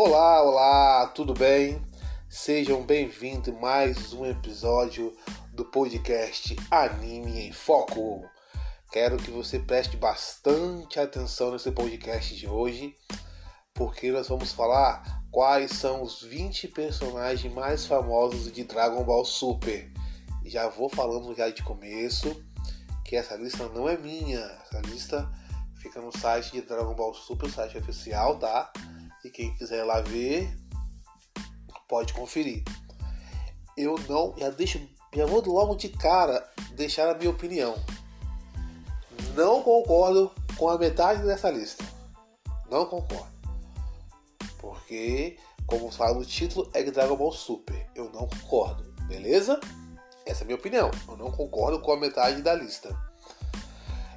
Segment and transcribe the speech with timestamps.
[0.00, 1.82] Olá, olá, tudo bem?
[2.28, 5.12] Sejam bem-vindos mais um episódio
[5.52, 8.24] do podcast Anime em Foco.
[8.92, 12.94] Quero que você preste bastante atenção nesse podcast de hoje,
[13.74, 19.92] porque nós vamos falar quais são os 20 personagens mais famosos de Dragon Ball Super.
[20.44, 22.40] Já vou falando já de começo
[23.04, 25.28] que essa lista não é minha, essa lista
[25.74, 28.72] fica no site de Dragon Ball Super, site oficial, tá?
[29.28, 30.50] E quem quiser lá ver,
[31.86, 32.64] pode conferir.
[33.76, 34.80] Eu não, já deixo,
[35.14, 37.74] já vou logo de cara deixar a minha opinião.
[39.34, 41.84] Não concordo com a metade dessa lista.
[42.70, 43.36] Não concordo.
[44.58, 45.36] Porque,
[45.66, 47.86] como fala no título, é Dragon Ball Super.
[47.94, 49.60] Eu não concordo, beleza?
[50.24, 50.90] Essa é a minha opinião.
[51.06, 52.98] Eu não concordo com a metade da lista.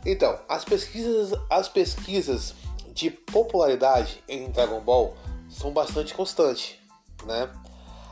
[0.05, 2.55] Então, as pesquisas, as pesquisas
[2.93, 5.15] de popularidade em Dragon Ball
[5.49, 6.75] são bastante constantes,
[7.25, 7.51] né?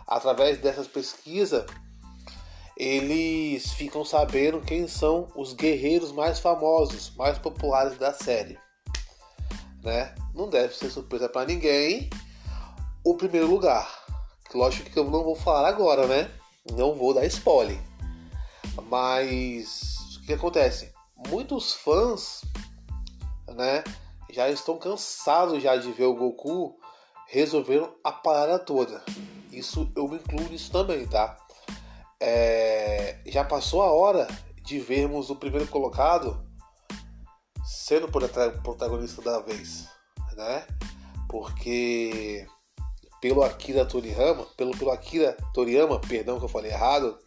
[0.08, 1.66] Através dessas pesquisas,
[2.75, 8.58] eles ficam sabendo quem são os guerreiros mais famosos, mais populares da série,
[9.83, 10.16] né?
[10.33, 12.09] Não deve ser surpresa para ninguém
[13.03, 13.88] o primeiro lugar.
[14.53, 16.31] Lógico que eu não vou falar agora, né?
[16.71, 17.80] Não vou dar spoiler.
[18.89, 20.91] Mas o que acontece?
[21.27, 22.41] Muitos fãs,
[23.49, 23.83] né,
[24.30, 26.77] já estão cansados já de ver o Goku
[27.27, 29.03] resolvendo a parada toda.
[29.52, 31.38] Isso eu me incluo nisso também, tá?
[32.19, 34.27] É, já passou a hora
[34.61, 36.45] de vermos o primeiro colocado
[37.63, 39.88] sendo o protagonista da vez,
[40.36, 40.66] né?
[41.27, 42.47] Porque
[43.21, 47.17] pelo Akira Toriyama, pelo, pelo Akira Toriyama, perdão que eu falei errado,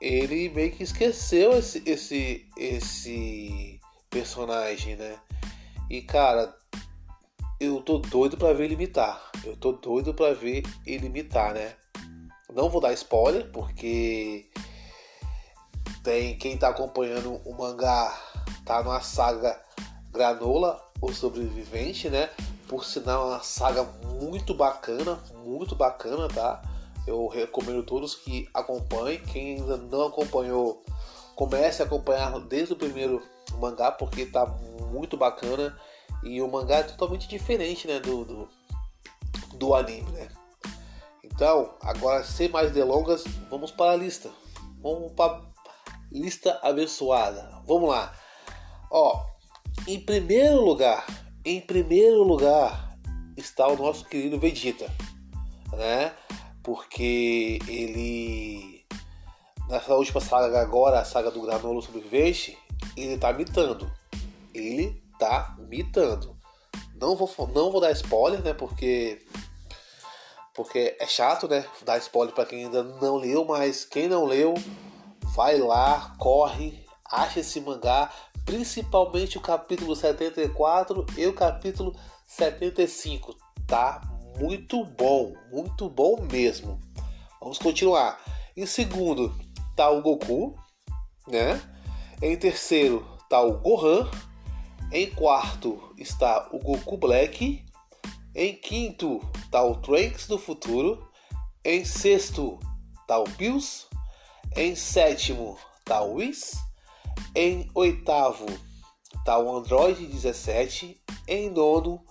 [0.00, 5.18] ele meio que esqueceu esse, esse, esse personagem, né?
[5.88, 6.54] E cara,
[7.60, 9.30] eu tô doido para ver ele imitar.
[9.44, 11.74] Eu tô doido para ver ele imitar, né?
[12.52, 14.50] Não vou dar spoiler, porque
[16.02, 18.16] tem quem tá acompanhando o mangá
[18.64, 19.60] tá numa saga
[20.10, 22.30] Granola, o sobrevivente, né?
[22.68, 23.84] Por sinal, é uma saga
[24.20, 26.62] muito bacana, muito bacana, tá?
[27.06, 29.20] Eu recomendo todos que acompanhem.
[29.20, 30.82] Quem ainda não acompanhou,
[31.36, 33.22] comece a acompanhar desde o primeiro
[33.54, 34.46] mangá, porque está
[34.90, 35.76] muito bacana.
[36.22, 38.48] E o mangá é totalmente diferente né, do, do,
[39.54, 40.10] do anime.
[40.12, 40.28] Né?
[41.22, 44.30] Então, agora sem mais delongas, vamos para a lista.
[44.80, 45.42] Vamos para
[46.10, 47.60] lista abençoada.
[47.66, 48.12] Vamos lá.
[48.90, 49.24] Ó,
[49.86, 51.06] em primeiro lugar,
[51.44, 52.96] em primeiro lugar
[53.36, 54.90] está o nosso querido Vegeta,
[55.72, 56.14] né?
[56.66, 58.84] porque ele
[59.68, 62.58] nessa última saga agora, a saga do Granolo Sobrevivente,
[62.96, 63.90] ele tá mitando.
[64.54, 66.36] Ele tá mitando.
[66.94, 68.54] Não vou, não vou dar spoiler, né?
[68.54, 69.22] Porque
[70.54, 71.66] porque é chato, né?
[71.84, 74.54] Dar spoiler para quem ainda não leu, mas quem não leu,
[75.34, 78.10] vai lá, corre, acha esse mangá,
[78.46, 81.94] principalmente o capítulo 74 e o capítulo
[82.26, 83.36] 75,
[83.66, 84.00] tá
[84.38, 86.80] muito bom, muito bom mesmo.
[87.38, 88.18] Vamos continuar.
[88.56, 89.34] Em segundo
[89.76, 90.58] tá o Goku,
[91.28, 91.60] né?
[92.22, 94.10] Em terceiro tá o Gohan.
[94.90, 97.64] Em quarto está o Goku Black.
[98.34, 101.10] Em quinto tá o Trunks do futuro.
[101.64, 102.58] Em sexto
[103.06, 103.86] tá o Bills.
[104.56, 106.54] Em sétimo tá o Whis.
[107.34, 108.46] Em oitavo
[109.24, 110.98] tá o Android 17.
[111.28, 112.02] Em nono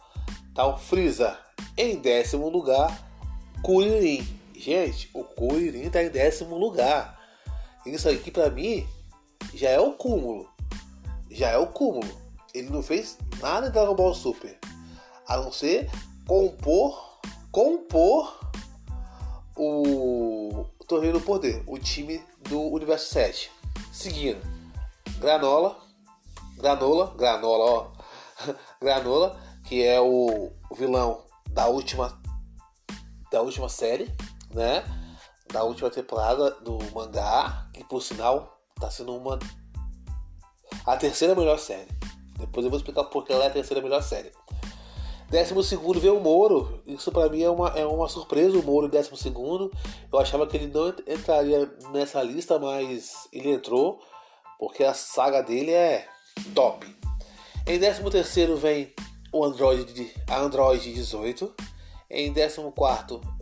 [0.53, 1.39] tá o Freeza.
[1.75, 3.09] Em décimo lugar,
[3.63, 4.23] Kuririn.
[4.55, 7.19] Gente, o Kuririn está em décimo lugar.
[7.85, 8.87] Isso aqui para mim
[9.55, 10.49] já é o cúmulo.
[11.31, 12.09] Já é o cúmulo.
[12.53, 14.59] Ele não fez nada em Dragon Ball Super.
[15.27, 15.89] A não ser
[16.27, 17.19] compor,
[17.51, 18.39] compor
[19.57, 23.51] o Torneio do Poder, o time do Universo 7.
[23.91, 24.41] Seguindo,
[25.19, 25.77] Granola,
[26.57, 27.91] Granola, Granola, ó.
[28.81, 32.22] Granola, que é o vilão da última
[33.31, 34.13] da última série,
[34.53, 34.84] né?
[35.52, 39.39] Da última temporada do mangá, que por sinal tá sendo uma
[40.85, 41.87] a terceira melhor série.
[42.37, 44.31] Depois eu vou explicar porque ela é a terceira melhor série.
[45.29, 46.81] Décimo segundo veio o Moro.
[46.85, 49.72] Isso para mim é uma, é uma surpresa, o Moro em décimo segundo.
[50.11, 53.99] Eu achava que ele não entraria nessa lista, mas ele entrou
[54.59, 56.07] porque a saga dele é
[56.53, 56.85] top.
[57.66, 58.93] Em décimo terceiro vem
[59.31, 61.53] o Android, a Android 18.
[62.09, 62.71] Em 14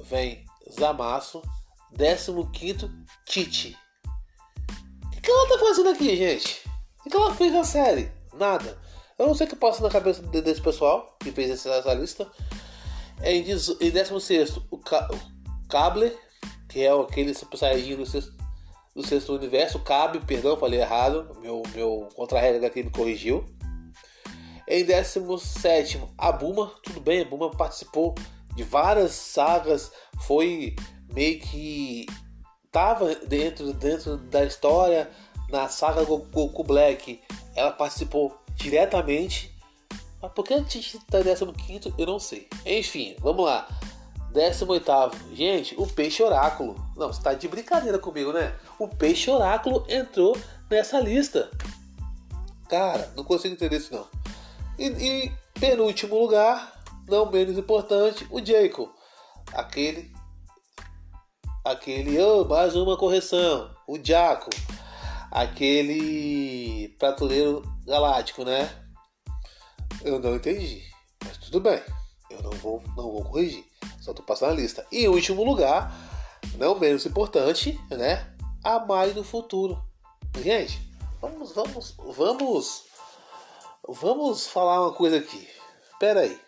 [0.01, 1.41] vem Zamasu.
[1.95, 2.89] 15
[3.25, 3.77] Titi.
[3.77, 3.82] O
[5.23, 6.69] que ela tá fazendo aqui, gente?
[7.05, 8.11] O que ela fez na série?
[8.33, 8.77] Nada.
[9.17, 12.29] Eu não sei o que passa na cabeça desse pessoal que fez essa lista.
[13.23, 16.11] Em, em 16, o, Ca o Cable,
[16.67, 18.33] que é aquele Super Saiyajin do sexto,
[18.93, 19.79] do sexto universo.
[19.79, 21.37] Cabe, perdão, falei errado.
[21.41, 23.45] Meu, meu contra-regra aqui me corrigiu.
[24.67, 28.13] Em 17, a Buma, tudo bem, a Buma participou
[28.55, 29.91] de várias sagas,
[30.21, 30.75] foi
[31.13, 32.05] meio que
[32.73, 35.09] tava dentro, dentro da história
[35.49, 37.21] na saga Goku Black.
[37.55, 39.55] Ela participou diretamente.
[40.19, 42.49] Mas por que a gente tá em 15 eu não sei.
[42.65, 43.67] Enfim, vamos lá.
[44.31, 45.35] 18.
[45.35, 46.75] Gente, o peixe oráculo.
[46.97, 48.55] Não, você tá de brincadeira comigo, né?
[48.79, 50.35] O peixe oráculo entrou
[50.69, 51.51] nessa lista.
[52.67, 54.07] Cara, não consigo entender isso não.
[54.79, 58.89] E, e penúltimo lugar, não menos importante, o Jacob.
[59.53, 60.11] Aquele.
[61.63, 62.19] Aquele.
[62.21, 63.73] Oh, mais uma correção.
[63.87, 64.49] O Jaco.
[65.31, 68.69] Aquele pratuleiro galáctico, né?
[70.03, 70.83] Eu não entendi.
[71.23, 71.81] Mas tudo bem.
[72.29, 73.65] Eu não vou, não vou corrigir.
[74.01, 74.85] Só tô passando a lista.
[74.91, 75.91] E em último lugar,
[76.57, 78.35] não menos importante, né?
[78.63, 79.81] A Mai do futuro.
[80.43, 80.81] Gente,
[81.21, 82.83] vamos, vamos, vamos
[83.87, 85.45] Vamos falar uma coisa aqui.
[85.91, 86.39] Espera aí.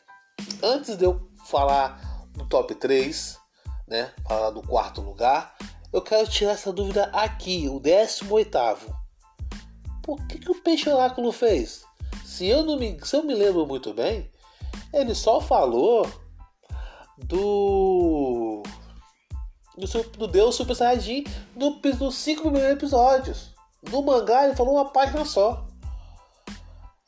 [0.63, 1.99] Antes de eu falar
[2.31, 3.37] do top 3,
[3.87, 4.11] né?
[4.27, 5.55] Falar do quarto lugar,
[5.91, 8.57] eu quero tirar essa dúvida aqui, o 18
[10.03, 11.85] Por que, que o Peixe Oráculo fez?
[12.23, 14.29] Se eu, não me, se eu me lembro muito bem,
[14.91, 16.05] ele só falou
[17.17, 18.63] do.
[19.77, 21.23] do, do Deus Super Saiyajin
[21.55, 23.55] no, nos 5 primeiros episódios.
[23.89, 25.65] No mangá ele falou uma página só.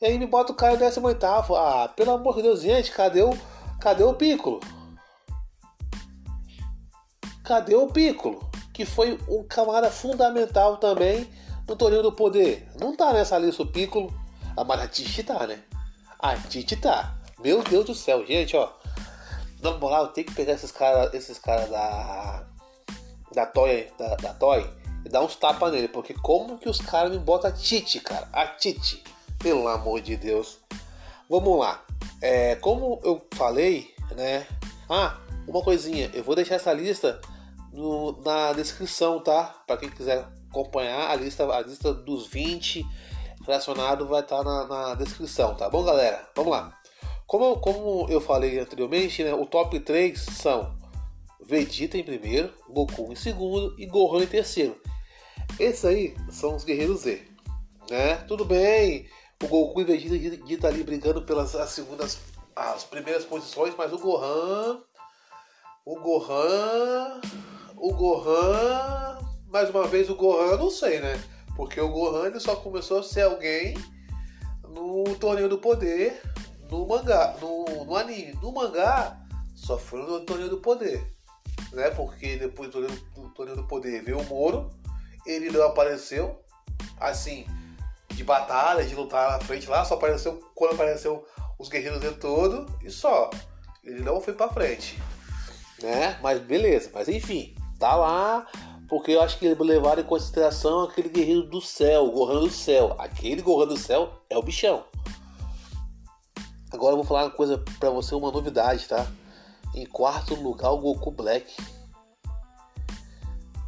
[0.00, 1.26] E aí me bota o cara em 18
[1.56, 3.36] Ah, pelo amor de Deus, gente, cadê o,
[3.80, 4.60] cadê o Piccolo?
[7.48, 8.46] Cadê o Piccolo?
[8.74, 11.26] Que foi um camarada fundamental também
[11.66, 12.68] no Torneio do Poder.
[12.78, 14.12] Não tá nessa lista o Piccolo.
[14.54, 15.58] Ah, mas a Titi tá, né?
[16.18, 17.16] A Titi tá.
[17.38, 18.70] Meu Deus do céu, gente, ó.
[19.62, 22.46] Na moral, tenho que pegar esses caras esses cara da.
[23.34, 24.68] Da Toy, da, da Toy
[25.06, 25.88] e dar uns tapas nele.
[25.88, 28.28] Porque como que os caras me botam a Titi, cara?
[28.30, 29.02] A Titi.
[29.38, 30.58] Pelo amor de Deus.
[31.30, 31.82] Vamos lá.
[32.20, 34.46] É, como eu falei, né?
[34.86, 35.16] Ah,
[35.46, 36.10] uma coisinha.
[36.12, 37.18] Eu vou deixar essa lista
[37.78, 39.62] no, na descrição, tá?
[39.66, 42.84] Para quem quiser acompanhar a lista, a lista dos 20
[43.46, 46.28] relacionados vai estar tá na, na, descrição, tá bom, galera?
[46.34, 46.76] Vamos lá.
[47.26, 50.76] Como, como eu falei anteriormente, né, o top 3 são
[51.40, 54.80] Vegeta em primeiro, Goku em segundo e Gohan em terceiro.
[55.58, 57.26] Esses aí são os guerreiros Z,
[57.88, 58.16] né?
[58.26, 59.08] Tudo bem,
[59.42, 62.18] o Goku e Vegeta tá ali brigando pelas as segundas,
[62.56, 64.82] as primeiras posições, mas o Gohan,
[65.86, 67.20] o Gohan,
[67.80, 71.20] o Gohan, mais uma vez o Gohan, não sei, né?
[71.56, 73.76] Porque o Gohan ele só começou a ser alguém
[74.62, 76.20] no Torneio do Poder,
[76.70, 78.38] no mangá, no, no anime.
[78.42, 79.18] No mangá,
[79.54, 81.04] só foi no Torneio do Poder,
[81.72, 81.90] né?
[81.90, 84.70] Porque depois do Torneio, do Torneio do Poder veio o Moro,
[85.26, 86.40] ele não apareceu,
[87.00, 87.46] assim
[88.18, 91.24] de batalha, de lutar na frente lá, só apareceu quando apareceu
[91.56, 93.30] os guerreiros de todo e só.
[93.84, 94.98] Ele não foi para frente.
[95.80, 96.18] Né?
[96.20, 98.46] Mas beleza, mas enfim, tá lá
[98.88, 102.96] porque eu acho que levaram em consideração aquele guerreiro do céu, o Gohan do céu.
[102.98, 104.82] Aquele Gohan do céu é o bichão.
[106.72, 109.06] Agora eu vou falar uma coisa para você, uma novidade, tá?
[109.74, 111.54] Em quarto lugar, o Goku Black.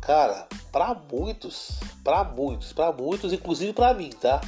[0.00, 4.40] Cara, para muitos, para muitos, para muitos, inclusive para mim, tá?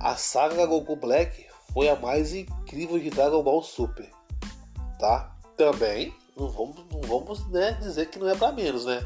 [0.00, 4.08] A saga Goku Black foi a mais incrível de Dragon Ball Super,
[4.98, 5.36] tá?
[5.56, 9.04] Também não vamos, não vamos né, dizer que não é para menos, né?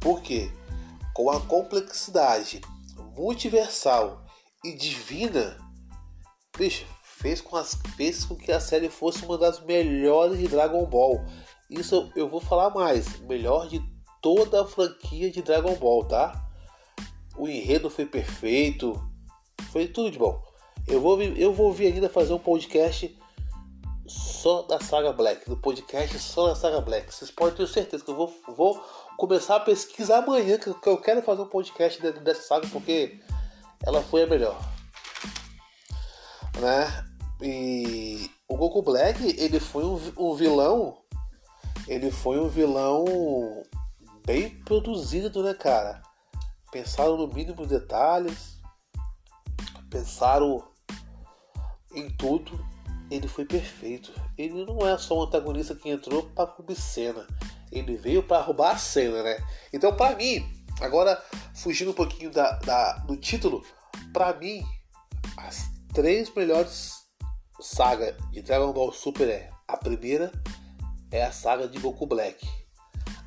[0.00, 0.50] Porque
[1.14, 2.60] com a complexidade
[3.16, 4.22] multiversal
[4.62, 5.56] e divina,
[6.56, 10.84] bicho, fez com, as, fez com que a série fosse uma das melhores de Dragon
[10.84, 11.24] Ball.
[11.70, 13.82] Isso eu vou falar mais, melhor de
[14.20, 16.46] toda a franquia de Dragon Ball, tá?
[17.36, 19.00] O enredo foi perfeito,
[19.72, 20.42] foi tudo de bom.
[20.86, 23.16] Eu vou, eu vou vir ainda fazer um podcast
[24.08, 27.12] só da saga Black, do podcast só da saga Black.
[27.12, 28.80] Vocês podem ter certeza que eu vou, vou
[29.16, 33.20] começar a pesquisar amanhã, que eu quero fazer um podcast dentro dessa saga, porque
[33.84, 34.58] ela foi a melhor.
[36.60, 37.04] Né?
[37.42, 40.98] E o Goku Black, ele foi um, um vilão.
[41.86, 43.04] Ele foi um vilão
[44.26, 46.02] bem produzido, né, cara?
[46.72, 48.58] Pensaram no mínimo detalhes,
[49.90, 50.66] pensaram
[51.94, 52.75] em tudo.
[53.10, 54.12] Ele foi perfeito.
[54.36, 57.26] Ele não é só um antagonista que entrou para roubar cena.
[57.70, 59.38] Ele veio para roubar a cena, né?
[59.72, 60.44] Então, para mim,
[60.80, 61.22] agora
[61.54, 63.64] fugindo um pouquinho da, da do título,
[64.12, 64.64] para mim,
[65.36, 67.06] as três melhores
[67.60, 70.30] sagas de Dragon Ball Super é a primeira,
[71.10, 72.46] é a saga de Goku Black.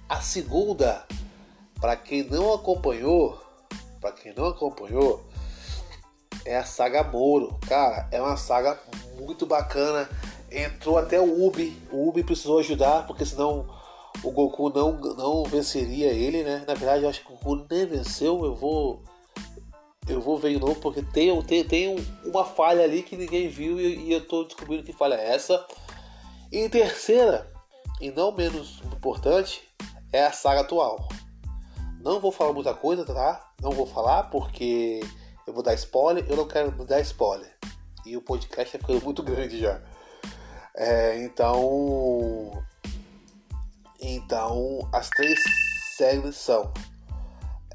[0.08, 1.06] A segunda,
[1.80, 3.42] para quem não acompanhou,
[4.00, 5.30] para quem não acompanhou,
[6.46, 7.60] é a saga Moro.
[7.68, 8.80] Cara, é uma saga
[9.20, 10.10] muito bacana.
[10.52, 11.78] Entrou até o Ubi.
[11.92, 13.68] O Ubi precisou ajudar, porque senão
[14.24, 16.64] o Goku não, não venceria ele, né?
[16.68, 18.44] Na verdade, eu acho que o Goku nem venceu.
[18.44, 19.04] Eu vou.
[20.08, 21.96] Eu vou ver de novo, porque tem, tem, tem
[22.26, 25.64] uma falha ali que ninguém viu e, e eu tô descobrindo que falha é essa.
[26.52, 27.48] E em terceira,
[28.02, 29.62] e não menos importante,
[30.12, 31.08] é a saga atual.
[32.02, 33.52] Não vou falar muita coisa, tá?
[33.62, 35.02] Não vou falar porque
[35.46, 37.59] eu vou dar spoiler, eu não quero dar spoiler.
[38.10, 39.80] E o podcast é ficando muito grande já.
[40.76, 42.52] É, então.
[44.02, 45.40] Então, as três
[45.96, 46.74] séries são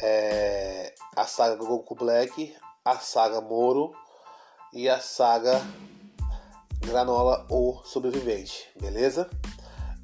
[0.02, 2.52] é, a saga Goku Black,
[2.84, 3.92] a saga Moro
[4.72, 5.62] e a saga
[6.80, 9.30] Granola ou Sobrevivente, beleza?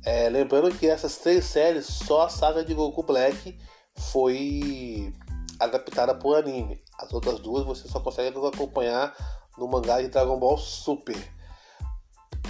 [0.04, 3.58] É, lembrando que essas três séries, só a saga de Goku Black
[3.96, 5.12] foi
[5.58, 6.80] adaptada por anime.
[7.00, 9.12] As outras duas você só consegue acompanhar
[9.58, 11.16] no mangá de Dragon Ball Super.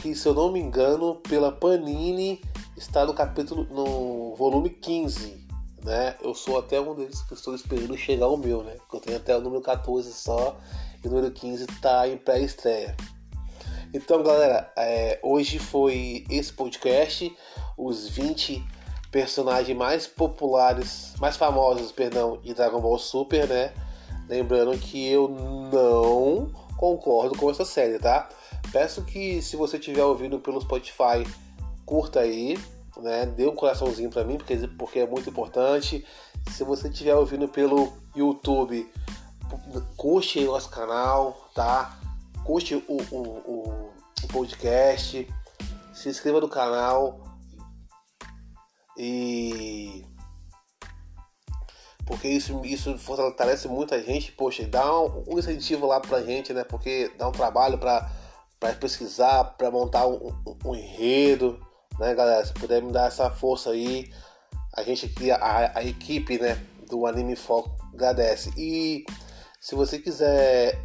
[0.01, 2.41] Que se eu não me engano, pela Panini
[2.77, 5.47] está no capítulo no volume 15,
[5.85, 6.17] né?
[6.23, 8.77] Eu sou até um deles que estou esperando chegar o meu, né?
[8.93, 10.57] Eu tenho até o número 14 só
[11.03, 12.97] e o número 15 está em pré-estreia.
[13.93, 17.37] Então, galera, é, hoje foi esse podcast,
[17.77, 18.65] os 20
[19.11, 23.75] personagens mais populares, mais famosos, perdão, de Dragon Ball Super, né?
[24.29, 28.27] Lembrando que eu não concordo com essa série, tá?
[28.73, 31.27] Peço que se você estiver ouvindo pelo Spotify,
[31.85, 32.59] curta aí,
[32.97, 33.27] né?
[33.27, 36.07] Dê um coraçãozinho para mim, porque, porque é muito importante.
[36.51, 38.91] Se você estiver ouvindo pelo YouTube,
[39.95, 41.99] curte nosso canal, tá?
[42.47, 43.93] Curte o, o, o,
[44.25, 45.29] o podcast,
[45.93, 47.21] se inscreva no canal
[48.97, 50.03] e
[52.11, 56.65] porque isso, isso fortalece muita gente, poxa, dá um, um incentivo lá pra gente, né?
[56.65, 58.11] Porque dá um trabalho para
[58.81, 61.65] pesquisar, para montar um, um, um, enredo,
[62.01, 62.45] né, galera?
[62.45, 64.13] Se puder me dar essa força aí,
[64.77, 68.53] a gente aqui, a, a equipe, né, do Anime Foco agradece.
[68.59, 69.05] E
[69.61, 70.85] se você quiser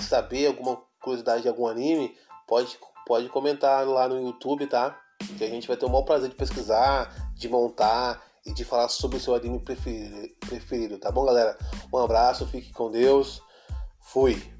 [0.00, 2.16] saber alguma curiosidade de algum anime,
[2.48, 4.98] pode, pode comentar lá no YouTube, tá?
[5.36, 8.88] Que a gente vai ter o maior prazer de pesquisar, de montar e de falar
[8.88, 11.56] sobre o seu anime preferido, preferido, tá bom, galera?
[11.92, 13.42] Um abraço, fique com Deus.
[14.00, 14.59] Fui.